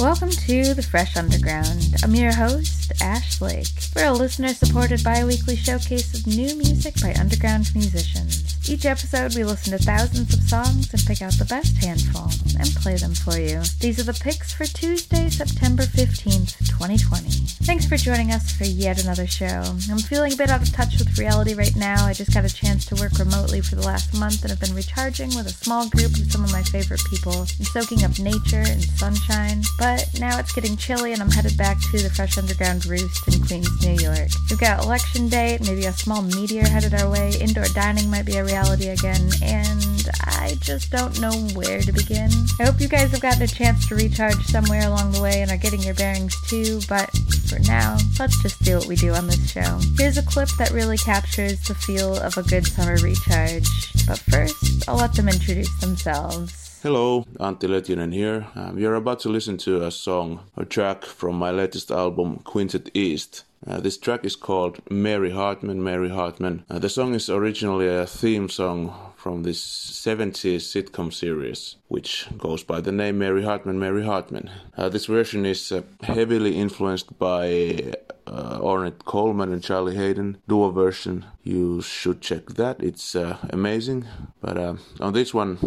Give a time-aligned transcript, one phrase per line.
[0.00, 1.96] Welcome to The Fresh Underground.
[2.04, 3.66] I'm your host, Ash Lake.
[3.96, 8.47] We're a listener supported bi weekly showcase of new music by underground musicians.
[8.68, 12.28] Each episode, we listen to thousands of songs and pick out the best handful
[12.60, 13.62] and play them for you.
[13.80, 17.30] These are the picks for Tuesday, September 15th, 2020.
[17.64, 19.64] Thanks for joining us for yet another show.
[19.90, 22.04] I'm feeling a bit out of touch with reality right now.
[22.04, 24.74] I just got a chance to work remotely for the last month and have been
[24.74, 28.68] recharging with a small group of some of my favorite people and soaking up nature
[28.68, 29.62] and sunshine.
[29.78, 33.40] But now it's getting chilly and I'm headed back to the Fresh Underground Roost in
[33.46, 34.28] Queens, New York.
[34.50, 38.36] We've got election day, maybe a small meteor headed our way, indoor dining might be
[38.36, 42.28] a reality reality again, and I just don't know where to begin.
[42.58, 45.50] I hope you guys have gotten a chance to recharge somewhere along the way and
[45.52, 47.08] are getting your bearings too, but
[47.48, 49.78] for now, let's just do what we do on this show.
[49.96, 53.68] Here's a clip that really captures the feel of a good summer recharge.
[54.08, 56.80] But first, I'll let them introduce themselves.
[56.82, 58.46] Hello, Antti Lötjönen here.
[58.56, 62.90] Um, you're about to listen to a song, a track from my latest album, Quintet
[62.94, 63.44] East.
[63.66, 66.64] Uh, this track is called Mary Hartman, Mary Hartman.
[66.70, 72.62] Uh, the song is originally a theme song from this 70s sitcom series, which goes
[72.62, 74.50] by the name Mary Hartman, Mary Hartman.
[74.76, 77.92] Uh, this version is uh, heavily influenced by
[78.26, 81.26] uh, Ornette Coleman and Charlie Haden duo version.
[81.42, 84.06] You should check that, it's uh, amazing.
[84.40, 84.56] But
[85.00, 85.58] on this one,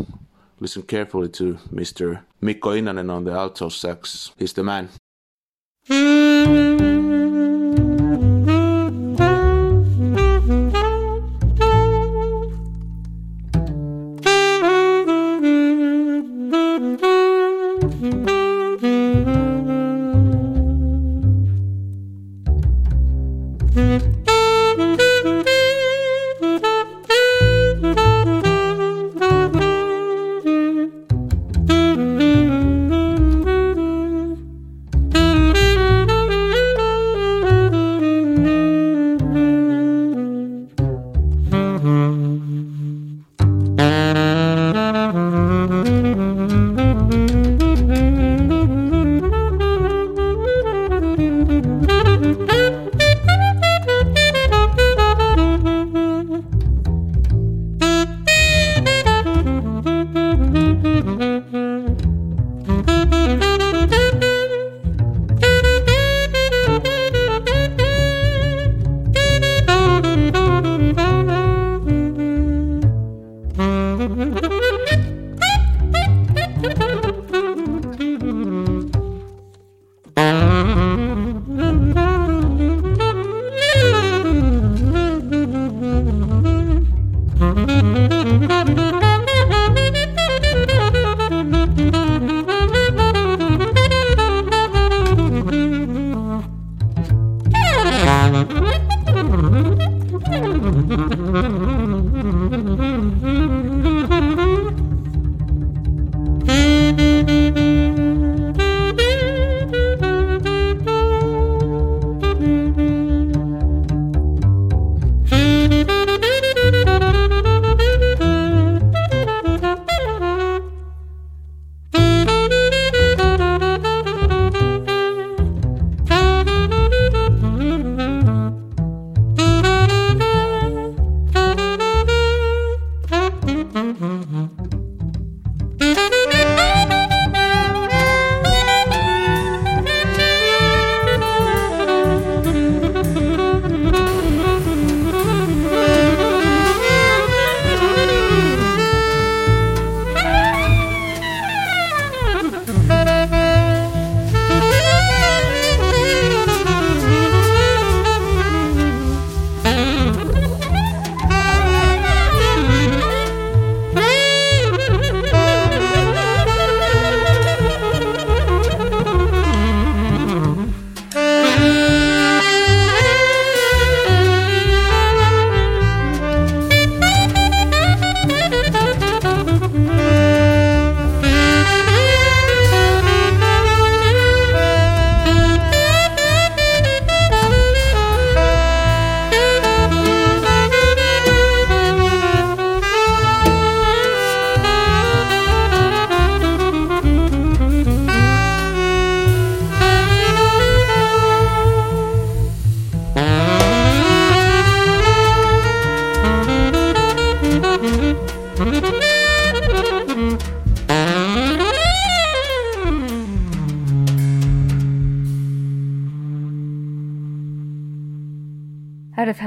[0.59, 2.21] listen carefully to Mr.
[2.39, 4.31] Mikko Innanen on the alto sax.
[4.37, 4.89] He's the man.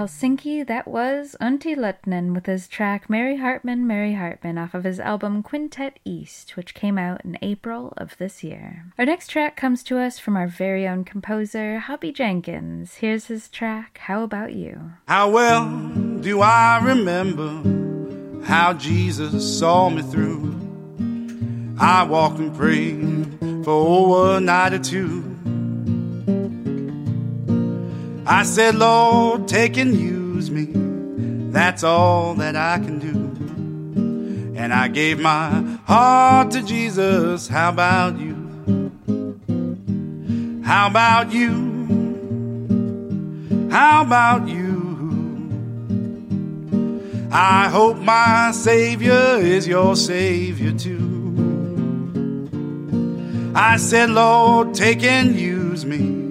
[0.05, 5.01] Helsinki, that was Antti Lötjönen with his track Mary Hartman, Mary Hartman off of his
[5.01, 8.85] album Quintet East, which came out in April of this year.
[8.99, 12.97] Our next track comes to us from our very own composer, Hubby Jenkins.
[12.97, 14.93] Here's his track, How About You?
[15.09, 15.71] How well
[16.21, 17.63] do I remember
[18.45, 20.51] how Jesus saw me through?
[21.81, 25.34] I walked and prayed for over a night or two.
[28.27, 30.69] I said, Lord, take and use me.
[31.53, 34.57] That's all that I can do.
[34.59, 37.49] And I gave my heart to Jesus.
[37.49, 38.35] How about you?
[40.65, 41.75] How about you?
[43.71, 44.73] How about you?
[47.31, 51.13] I hope my Savior is your Savior too.
[53.55, 56.24] I said, Lord, take and use me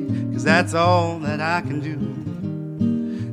[0.43, 1.93] cause that's all that I can do.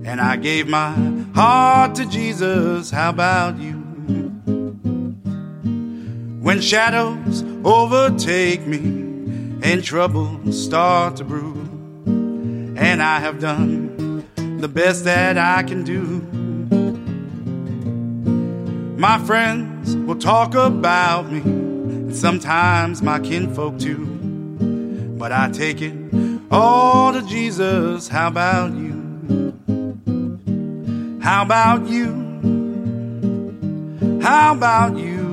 [0.08, 0.92] And I gave my
[1.34, 3.78] heart to Jesus, how about you?
[6.40, 8.78] When shadows overtake me
[9.62, 11.56] and troubles start to brew,
[12.76, 14.24] and I have done
[14.60, 16.20] the best that I can do.
[18.96, 24.06] My friends will talk about me, and sometimes my kinfolk too.
[25.18, 26.10] But I take it
[26.50, 28.08] all to Jesus.
[28.08, 29.54] How about you?
[31.22, 32.20] How about you?
[34.20, 35.28] How about you?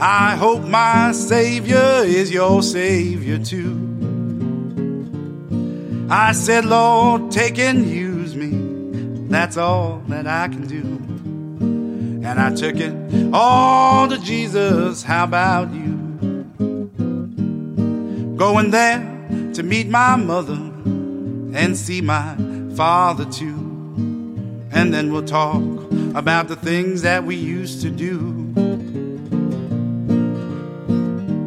[0.00, 3.86] I hope my Savior is your Savior too.
[6.10, 9.28] I said, Lord, take and use me.
[9.28, 10.82] That's all that I can do.
[12.26, 12.94] And I took it
[13.34, 15.02] all to Jesus.
[15.02, 15.97] How about you?
[18.38, 19.00] Going there
[19.54, 22.36] to meet my mother and see my
[22.76, 23.56] father too.
[24.70, 25.60] And then we'll talk
[26.14, 28.54] about the things that we used to do.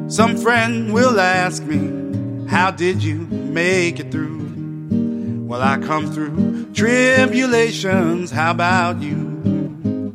[0.09, 5.45] Some friend will ask me, How did you make it through?
[5.47, 8.31] Well, I come through tribulations.
[8.31, 10.13] How about you?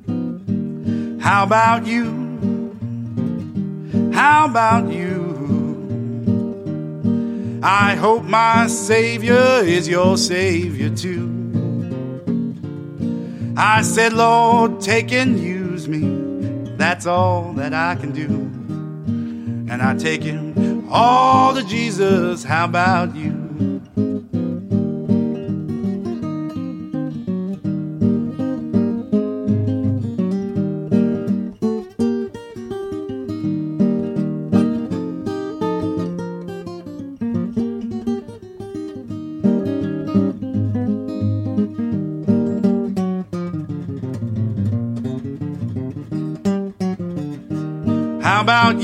[1.23, 2.12] How about you?
[4.12, 5.15] How about you?
[7.68, 11.26] I hope my Savior is your Savior too.
[13.56, 16.70] I said, Lord, take and use me.
[16.76, 18.26] That's all that I can do.
[19.68, 22.44] And I take him all to Jesus.
[22.44, 23.35] How about you?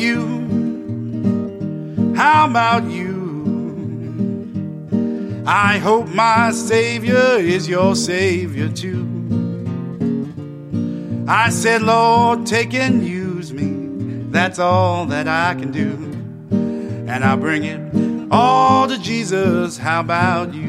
[0.03, 0.43] You?
[2.17, 3.23] How about you?
[5.47, 9.09] I hope my Savior is your Savior too.
[11.29, 13.71] I said, Lord, take and use me.
[14.31, 15.91] That's all that I can do.
[17.09, 17.81] And I bring it
[18.31, 19.79] all to Jesus.
[19.79, 20.62] How about you?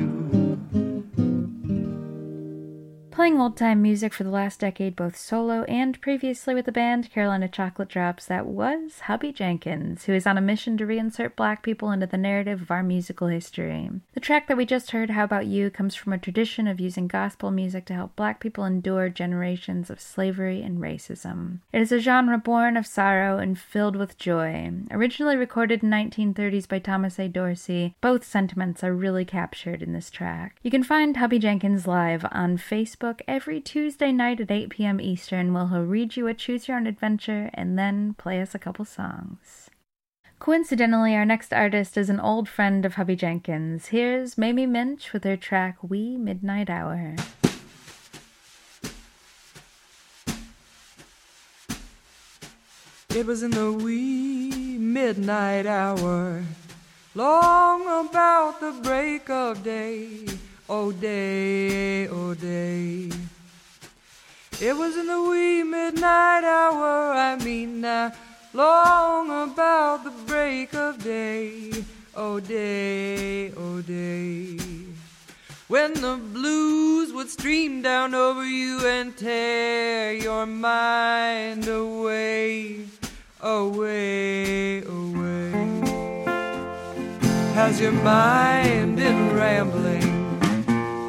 [3.34, 7.12] Playing old time music for the last decade, both solo and previously with the band
[7.12, 11.64] Carolina Chocolate Drops, that was Hubby Jenkins, who is on a mission to reinsert black
[11.64, 13.90] people into the narrative of our musical history.
[14.14, 17.08] The track that we just heard, How About You, comes from a tradition of using
[17.08, 21.62] gospel music to help black people endure generations of slavery and racism.
[21.72, 24.72] It is a genre born of sorrow and filled with joy.
[24.92, 27.28] Originally recorded in 1930s by Thomas A.
[27.28, 30.58] Dorsey, both sentiments are really captured in this track.
[30.62, 35.02] You can find Hubby Jenkins live on Facebook Facebook every Tuesday night at 8 p.m.
[35.02, 38.60] Eastern, where he'll read you a Choose Your Own Adventure and then play us a
[38.60, 39.70] couple songs.
[40.40, 43.88] Coincidentally, our next artist is an old friend of Hubby Jenkins.
[43.88, 47.16] Here's Mamie Minch with her track Wee Midnight Hour.
[53.16, 56.44] It was in the wee midnight hour,
[57.14, 60.26] long about the break of day
[60.70, 63.10] oh day, oh day.
[64.62, 68.14] It was in the wee midnight hour, I mean now,
[68.54, 71.72] long about the break of day,
[72.16, 74.58] oh day, oh day.
[75.68, 82.86] When the blues would stream down over you and tear your mind away,
[83.42, 85.52] away, away.
[87.56, 90.13] Has your mind been rambling?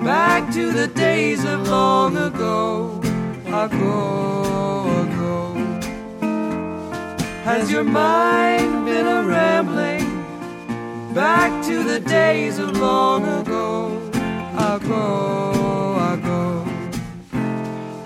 [0.04, 3.00] Back to the days of long ago,
[3.46, 5.54] ago, ago.
[7.44, 10.04] Has your mind been a rambling
[11.14, 13.96] back to the days of long ago,
[14.58, 16.66] ago, ago?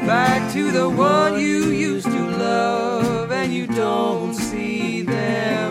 [0.07, 5.68] Back to the one you used to love and you don't see them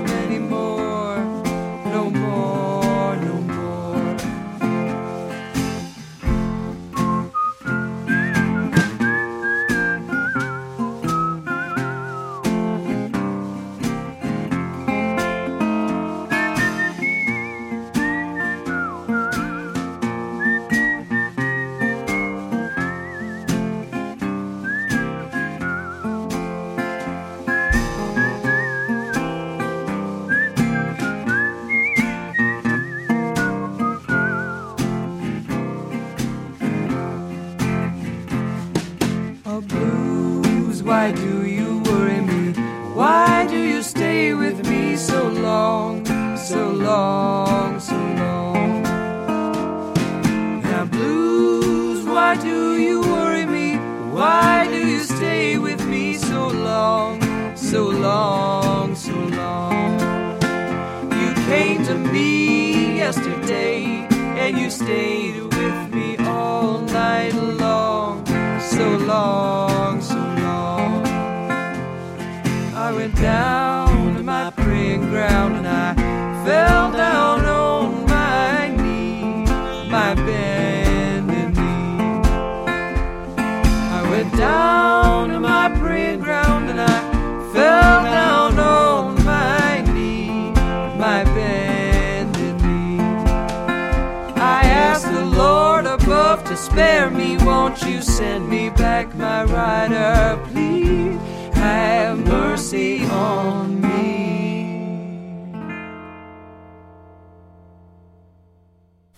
[99.58, 101.20] rider, please?
[101.56, 103.88] Have mercy on me.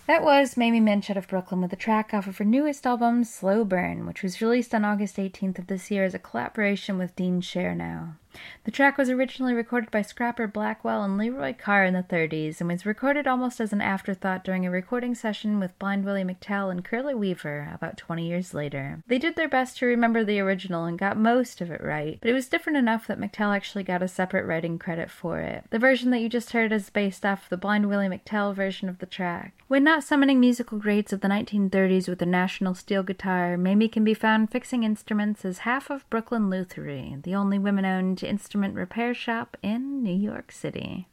[0.08, 3.26] That was Mamie Minch out of Brooklyn with a track off of her newest album,
[3.26, 7.16] Slow Burn, which was released on August 18th of this year as a collaboration with
[7.18, 8.16] Dean Chernow.
[8.64, 12.70] The track was originally recorded by Scrapper Blackwell and Leroy Carr in the 30s and
[12.70, 16.84] was recorded almost as an afterthought during a recording session with Blind Willie McTell and
[16.84, 19.02] Curly Weaver about 20 years later.
[19.08, 22.30] They did their best to remember the original and got most of it right, but
[22.30, 25.66] it was different enough that McTell actually got a separate writing credit for it.
[25.70, 29.00] The version that you just heard is based off the Blind Willie McTell version of
[29.00, 29.59] the track.
[29.70, 34.04] When not summoning musical greats of the 1930s with a national steel guitar, Mamie can
[34.04, 39.14] be found fixing instruments as half of Brooklyn Lutherie, the only women owned instrument repair
[39.14, 41.08] shop in New York City.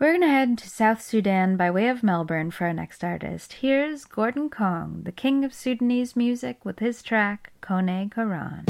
[0.00, 3.52] We're going to head to South Sudan by way of Melbourne for our next artist.
[3.60, 8.64] Here's Gordon Koang, the king of Sudanese music, with his track Kone Koran.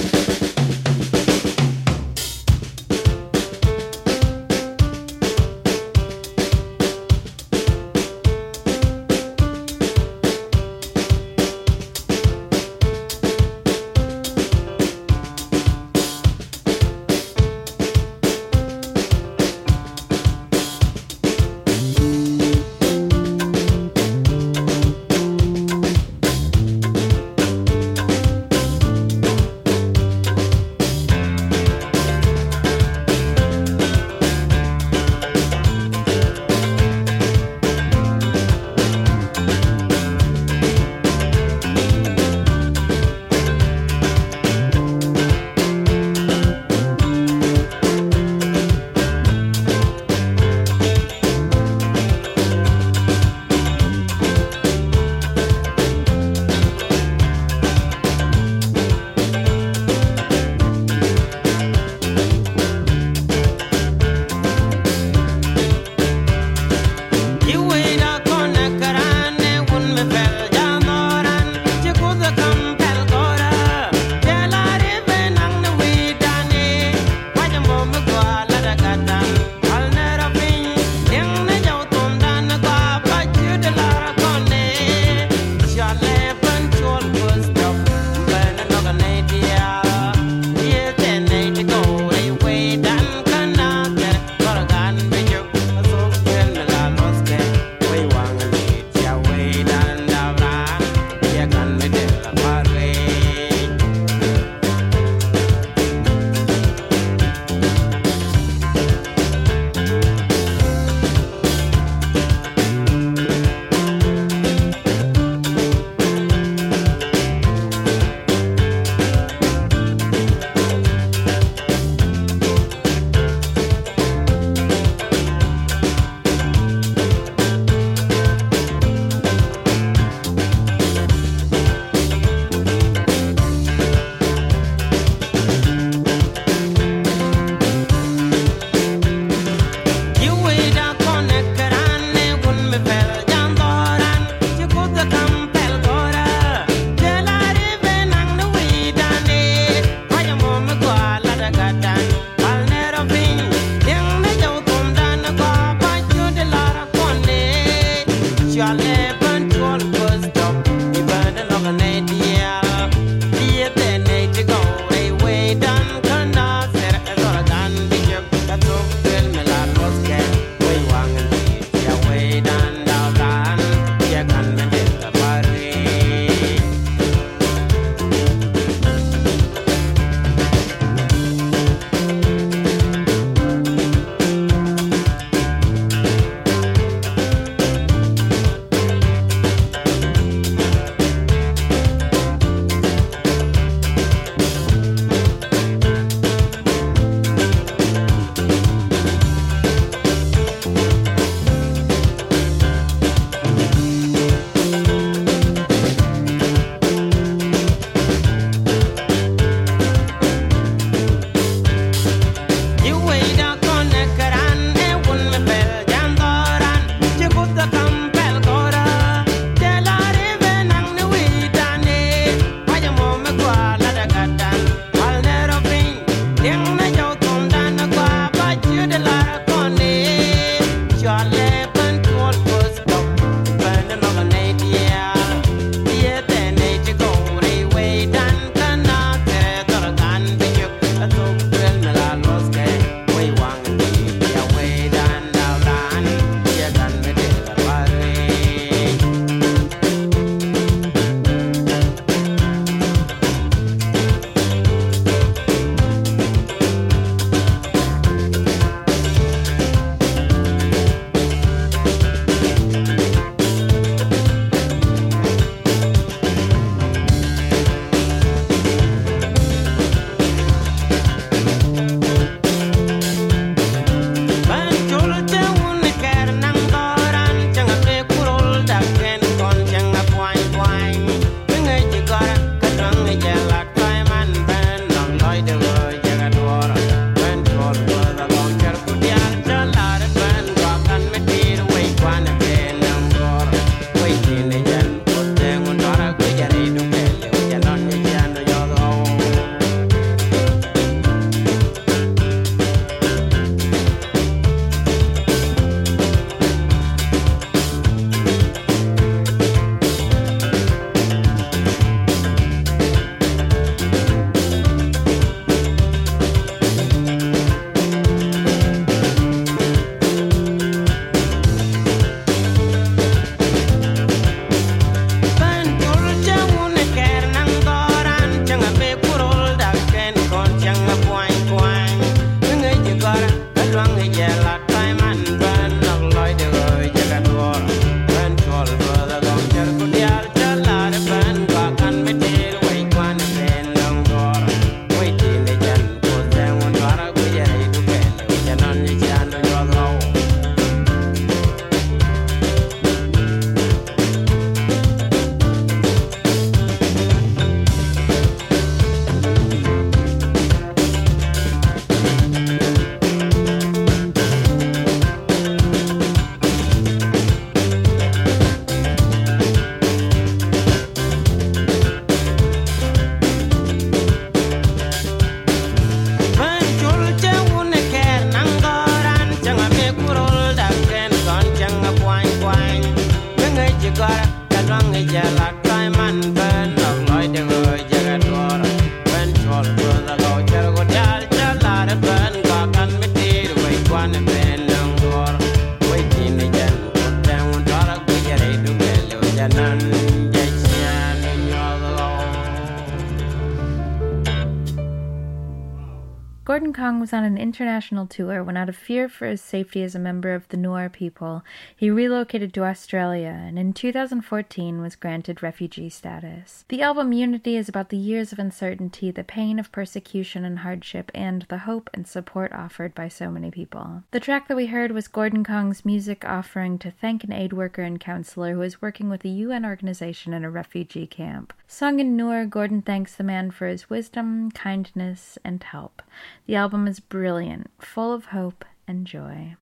[407.07, 410.35] Was on an international tour when, out of fear for his safety as a member
[410.35, 411.45] of the Nuer people,
[411.77, 416.65] he relocated to Australia and in 2014 was granted refugee status.
[416.69, 421.13] The album Unity is about the years of uncertainty, the pain of persecution and hardship,
[421.15, 424.03] and the hope and support offered by so many people.
[424.11, 427.83] The track that we heard was Gordon Koang's music offering to thank an aid worker
[427.83, 431.53] and counselor who is working with a UN organization in a refugee camp.
[431.69, 436.03] Sung in Nuer, Gordon thanks the man for his wisdom, kindness, and help.
[436.47, 439.57] The album is brilliant, full of hope and joy.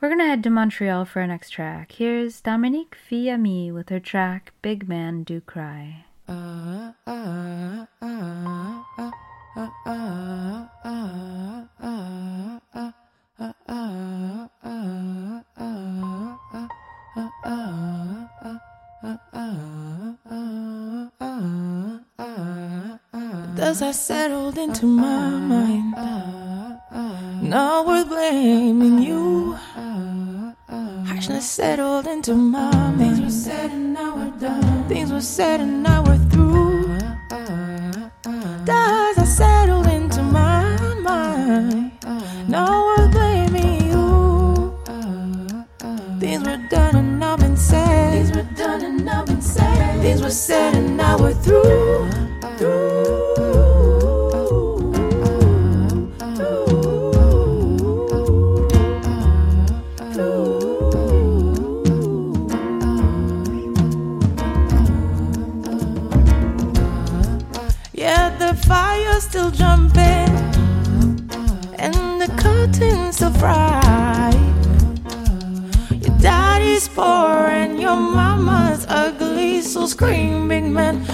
[0.00, 1.92] We're gonna head to Montreal for our next track.
[1.92, 6.04] Here's Dominique Fils-Aimé with her track Big Man Do Cry.
[23.54, 25.94] Thus I settled into my mind.
[27.42, 29.56] Not worth blaming you.
[31.06, 32.98] Harshness settled into my mind.
[32.98, 34.88] Things were said and now we're done.
[34.88, 36.98] Things were said and now we're through.
[38.64, 41.92] Thus I settled into my mind.
[42.48, 44.74] Not worth blaming you.
[46.18, 47.17] Things were done
[48.38, 50.00] were done and now been said.
[50.00, 52.08] Things were said and now we're through.
[67.92, 70.30] Yeah, the fire's still jumping,
[71.76, 74.07] and the curtains still fry.
[76.86, 81.04] Poor and your mama's ugly, so scream, big man,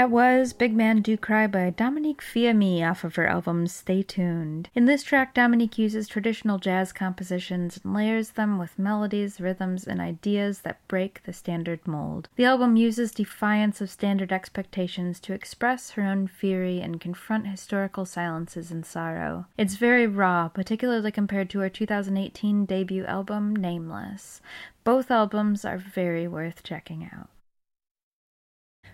[0.00, 4.70] That was Big Man Do Cry by Dominique Fils-Aimé off of her album Stay Tuned.
[4.74, 10.00] In this track, Dominique uses traditional jazz compositions and layers them with melodies, rhythms, and
[10.00, 12.30] ideas that break the standard mold.
[12.36, 18.06] The album uses defiance of standard expectations to express her own fury and confront historical
[18.06, 19.48] silences and sorrow.
[19.58, 24.40] It's very raw, particularly compared to her 2018 debut album, Nameless.
[24.82, 27.28] Both albums are very worth checking out.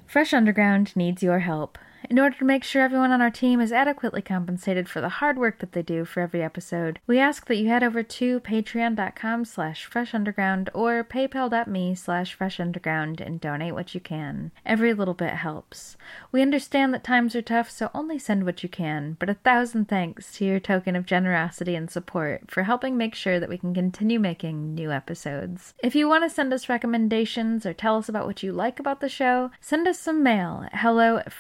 [0.06, 1.78] Fresh Underground needs your help.
[2.08, 5.38] In order to make sure everyone on our team is adequately compensated for the hard
[5.38, 9.44] work that they do for every episode, we ask that you head over to patreon.com
[9.44, 14.52] slash freshunderground or paypal.me slash freshunderground and donate what you can.
[14.64, 15.96] Every little bit helps.
[16.30, 19.88] We understand that times are tough, so only send what you can, but a thousand
[19.88, 23.74] thanks to your token of generosity and support for helping make sure that we can
[23.74, 25.74] continue making new episodes.
[25.82, 29.00] If you want to send us recommendations or tell us about what you like about
[29.00, 31.32] the show, send us some mail at hello at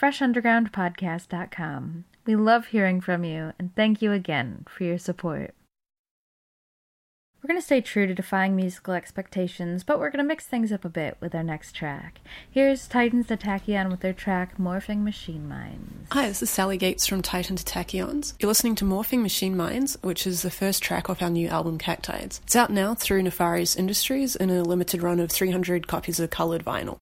[0.64, 2.04] freshundergroundpodcast.com.
[2.24, 5.54] We love hearing from you, and thank you again for your support.
[7.42, 10.72] We're going to stay true to defying musical expectations, but we're going to mix things
[10.72, 12.20] up a bit with our next track.
[12.50, 16.08] Here's Titan to Tachyons with their track Morphing Machine Minds.
[16.10, 18.34] Hi, this is Sally Gates from Titan to Tachyons.
[18.40, 21.78] You're listening to Morphing Machine Minds, which is the first track off our new album
[21.78, 22.40] Cactides.
[22.42, 26.64] It's out now through Nefarious Industries in a limited run of 300 copies of coloured
[26.64, 26.98] vinyl.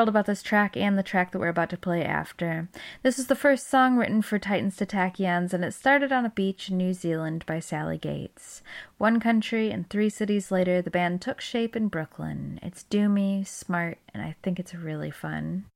[0.00, 2.70] Thrilled about this track and the track that we're about to play after.
[3.02, 6.30] This is the first song written for Titans to Tachyons, and it started on a
[6.30, 8.62] beach in New Zealand by Sally Gates.
[8.96, 12.58] One country and three cities later, the band took shape in Brooklyn.
[12.62, 15.66] It's doomy, smart, and I think it's really fun.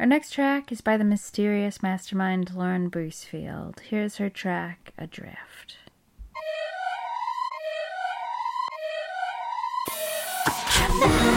[0.00, 3.78] Our next track is by the mysterious mastermind Lauren Brucefield.
[3.78, 5.76] Here's her track, Adrift.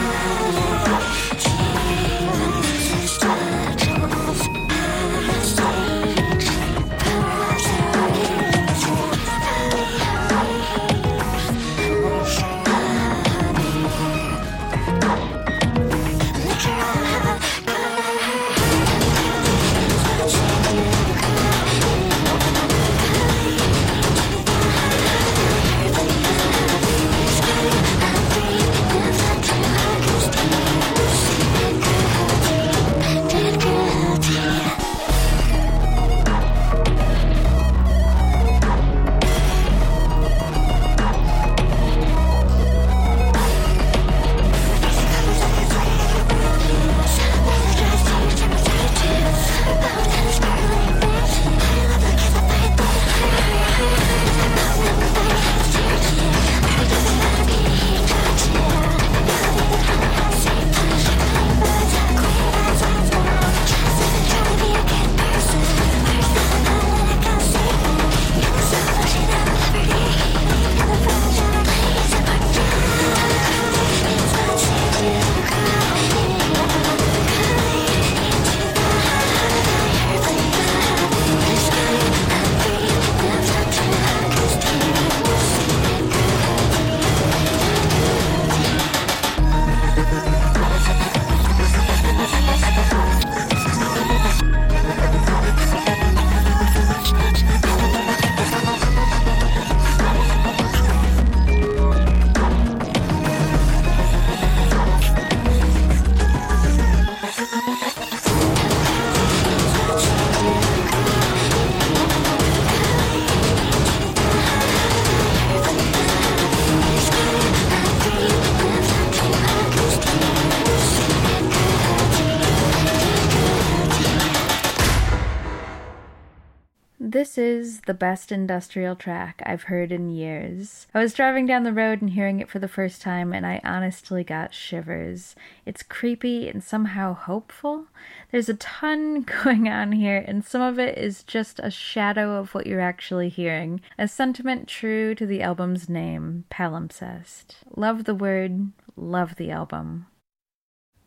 [127.10, 130.86] This is the best industrial track I've heard in years.
[130.92, 133.62] I was driving down the road and hearing it for the first time, and I
[133.64, 135.34] honestly got shivers.
[135.64, 137.86] It's creepy and somehow hopeful.
[138.30, 142.52] There's a ton going on here, and some of it is just a shadow of
[142.52, 143.80] what you're actually hearing.
[143.96, 147.54] A sentiment true to the album's name, Palimpsest.
[147.74, 150.07] Love the word, love the album.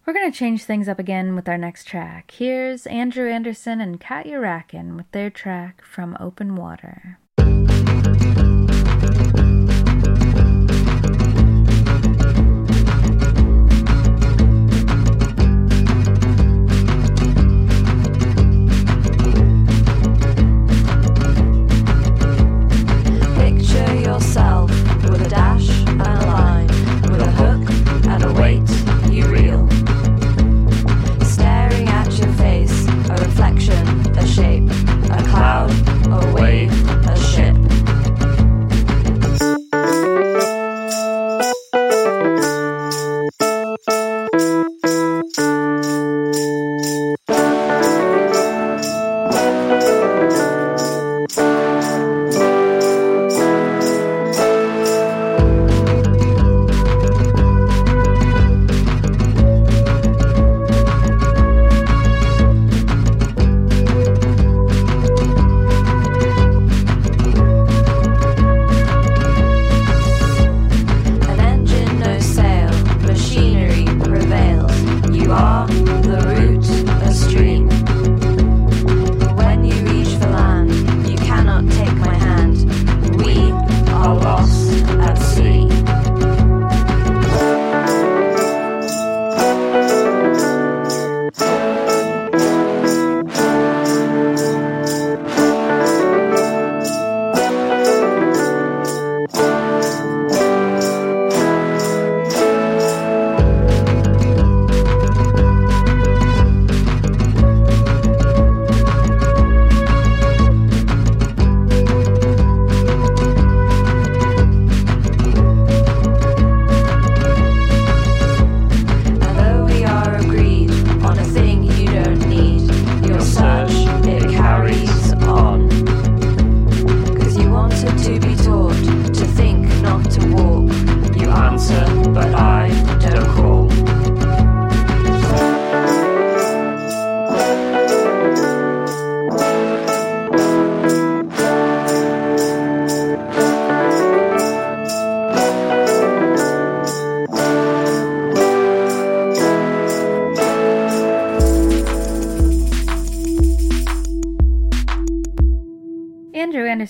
[0.03, 2.31] We're going to change things up again with our next track.
[2.31, 7.19] Here's Andrew Anderson and Katya Rakin with their track From Open Water.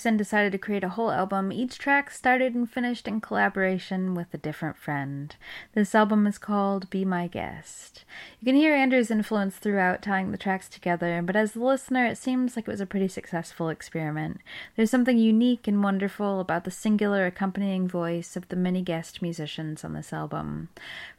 [0.06, 4.38] Decided to create a whole album, each track started and finished in collaboration with a
[4.38, 5.36] different friend.
[5.74, 8.04] This album is called Be My Guest.
[8.40, 12.18] You can hear Andrew's influence throughout, tying the tracks together, but as the listener, it
[12.18, 14.40] seems like it was a pretty successful experiment.
[14.76, 19.84] There's something unique and wonderful about the singular accompanying voice of the many guest musicians
[19.84, 20.70] on this album.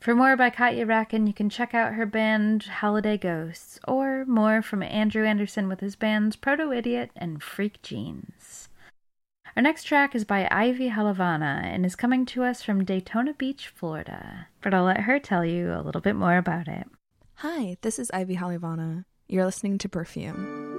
[0.01, 4.63] For more by Katja Racken, you can check out her band Holiday Ghosts, or more
[4.63, 8.69] from Andrew Anderson with his bands Proto Idiot and Freak Jeans.
[9.55, 13.69] Our next track is by Ivy Halavana and is coming to us from Daytona Beach,
[13.69, 14.47] Florida.
[14.63, 16.87] But I'll let her tell you a little bit more about it.
[17.35, 19.05] Hi, this is Ivy Halavana.
[19.29, 20.72] You're listening to Perfume.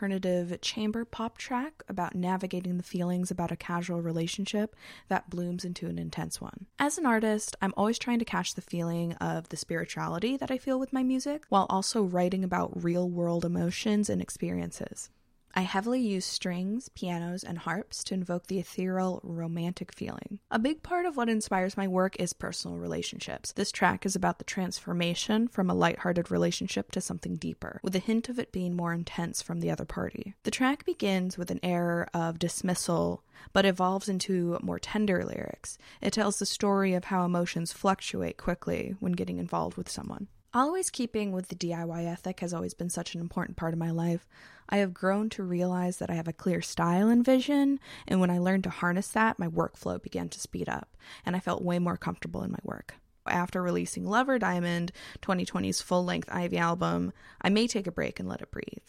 [0.00, 4.74] Alternative chamber pop track about navigating the feelings about a casual relationship
[5.08, 6.64] that blooms into an intense one.
[6.78, 10.56] As an artist, I'm always trying to catch the feeling of the spirituality that I
[10.56, 15.10] feel with my music while also writing about real world emotions and experiences.
[15.54, 20.38] I heavily use strings, pianos, and harps to invoke the ethereal, romantic feeling.
[20.50, 23.52] A big part of what inspires my work is personal relationships.
[23.52, 28.00] This track is about the transformation from a lighthearted relationship to something deeper, with a
[28.00, 30.34] hint of it being more intense from the other party.
[30.44, 35.78] The track begins with an air of dismissal, but evolves into more tender lyrics.
[36.00, 40.28] It tells the story of how emotions fluctuate quickly when getting involved with someone.
[40.52, 43.92] Always keeping with the DIY ethic has always been such an important part of my
[43.92, 44.26] life.
[44.68, 47.78] I have grown to realize that I have a clear style and vision,
[48.08, 51.40] and when I learned to harness that, my workflow began to speed up, and I
[51.40, 52.96] felt way more comfortable in my work.
[53.28, 54.90] After releasing Lover Diamond,
[55.22, 58.88] 2020's full length Ivy album, I may take a break and let it breathe.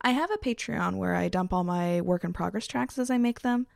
[0.00, 3.18] I have a Patreon where I dump all my work in progress tracks as I
[3.18, 3.66] make them.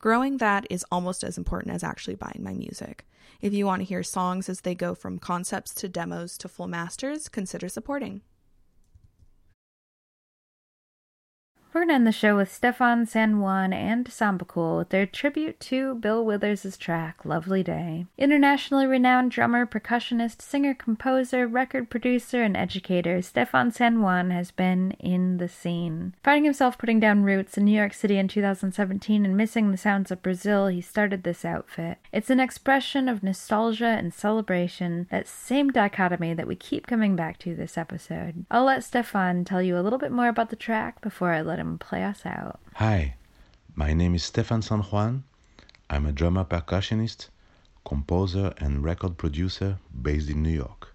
[0.00, 3.06] Growing that is almost as important as actually buying my music.
[3.42, 6.68] If you want to hear songs as they go from concepts to demos to full
[6.68, 8.22] masters, consider supporting.
[11.72, 15.60] We're going to end the show with Stefan San Juan and Sambacool with their tribute
[15.60, 18.06] to Bill Withers' track, Lovely Day.
[18.18, 24.96] Internationally renowned drummer, percussionist, singer, composer, record producer, and educator, Stefan San Juan has been
[24.98, 26.16] in the scene.
[26.24, 30.10] Finding himself putting down roots in New York City in 2017 and missing the sounds
[30.10, 31.98] of Brazil, he started this outfit.
[32.10, 37.38] It's an expression of nostalgia and celebration, that same dichotomy that we keep coming back
[37.38, 38.44] to this episode.
[38.50, 41.59] I'll let Stefan tell you a little bit more about the track before I let
[41.60, 42.58] him play us out.
[42.74, 43.14] Hi,
[43.74, 45.24] my name is Stefan San Juan.
[45.90, 47.28] I'm a drummer percussionist,
[47.84, 50.94] composer, and record producer based in New York.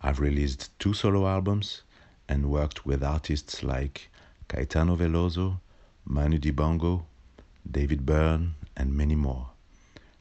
[0.00, 1.82] I've released two solo albums
[2.28, 4.08] and worked with artists like
[4.48, 5.58] Caetano Veloso,
[6.04, 7.02] Manu Dibango,
[7.68, 9.48] David Byrne, and many more.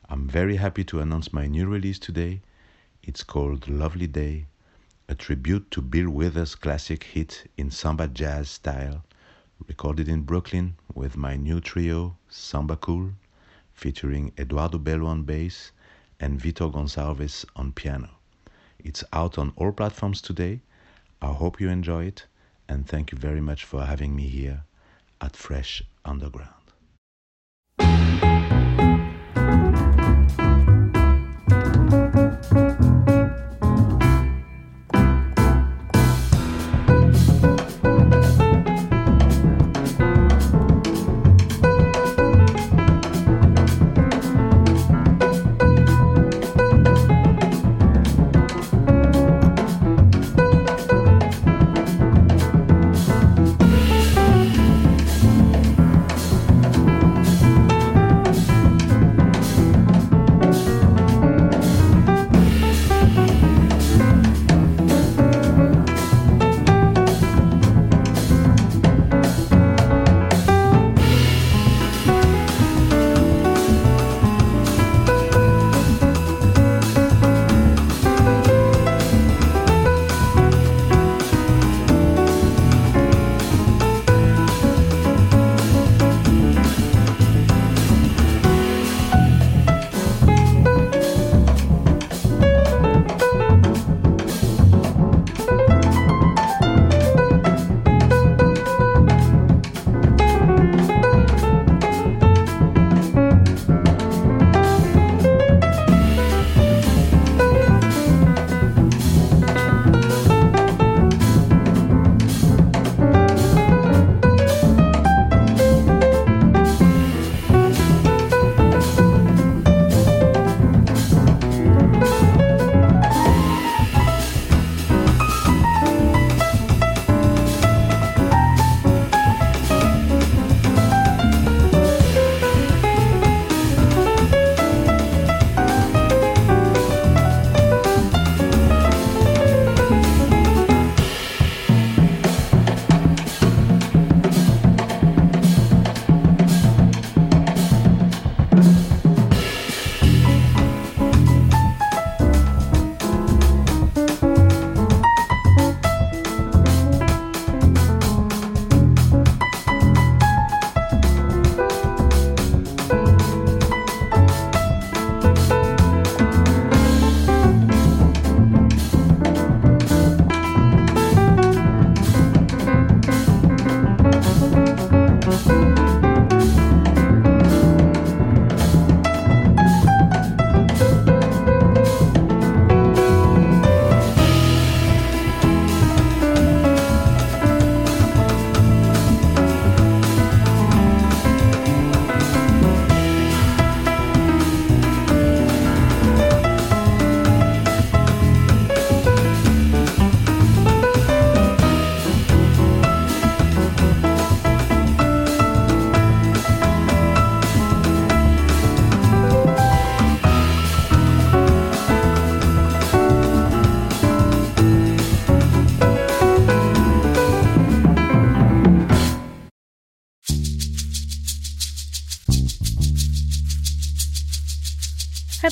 [0.09, 2.41] I'm very happy to announce my new release today.
[3.03, 4.47] It's called Lovely Day,
[5.07, 9.03] a tribute to Bill Withers' classic hit in samba jazz style
[9.65, 13.11] recorded in Brooklyn with my new trio, Samba Cool,
[13.73, 15.71] featuring Eduardo Belo on bass
[16.19, 18.09] and Vitor Gonçalves on piano.
[18.79, 20.61] It's out on all platforms today.
[21.21, 22.25] I hope you enjoy it,
[22.69, 24.63] and thank you very much for having me here
[25.21, 26.56] at Fresh Underground.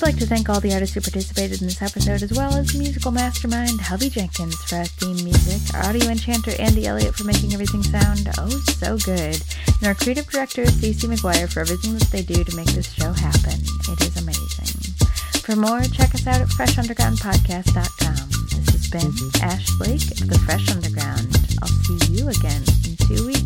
[0.05, 3.09] Like to thank all the artists who participated in this episode, as well as musical
[3.09, 7.81] mastermind Hubby Jenkins for our theme music, our audio enchanter Andy Elliott for making everything
[7.81, 12.43] sound oh so good, and our creative director Cece McGuire for everything that they do
[12.43, 13.57] to make this show happen.
[13.89, 14.77] It is amazing.
[15.41, 18.29] For more, check us out at freshundergroundpodcast.com.
[18.53, 19.09] This has been
[19.41, 21.33] Ash Blake of the Fresh Underground.
[21.63, 23.44] I'll see you again in two weeks.